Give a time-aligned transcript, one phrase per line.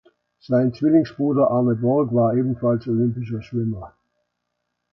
[0.39, 3.93] Sein Zwillingsbruder Arne Borg war ebenfalls olympischer Schwimmer.